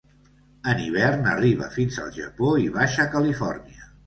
[0.71, 3.89] En hivern arriba fins al Japó i Baixa Califòrnia.